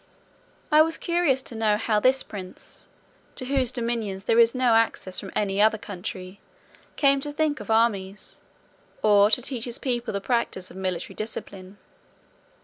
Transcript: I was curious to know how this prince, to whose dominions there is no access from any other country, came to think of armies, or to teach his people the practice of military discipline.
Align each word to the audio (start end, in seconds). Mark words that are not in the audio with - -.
I 0.71 0.81
was 0.81 0.97
curious 0.97 1.43
to 1.43 1.53
know 1.53 1.77
how 1.77 1.99
this 1.99 2.23
prince, 2.23 2.87
to 3.35 3.45
whose 3.45 3.71
dominions 3.71 4.23
there 4.23 4.39
is 4.39 4.55
no 4.55 4.73
access 4.73 5.19
from 5.19 5.31
any 5.35 5.61
other 5.61 5.77
country, 5.77 6.39
came 6.95 7.19
to 7.19 7.31
think 7.31 7.59
of 7.59 7.69
armies, 7.69 8.37
or 9.03 9.29
to 9.29 9.43
teach 9.43 9.65
his 9.65 9.77
people 9.77 10.11
the 10.11 10.19
practice 10.19 10.71
of 10.71 10.77
military 10.77 11.13
discipline. 11.13 11.77